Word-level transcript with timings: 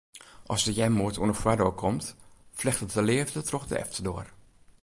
As 0.53 0.61
de 0.65 0.73
earmoed 0.83 1.15
oan 1.17 1.31
'e 1.33 1.37
foardoar 1.43 1.75
komt, 1.83 2.05
flechtet 2.59 2.93
de 2.95 3.01
leafde 3.09 3.41
troch 3.49 3.67
de 3.69 3.75
efterdoar. 3.83 4.27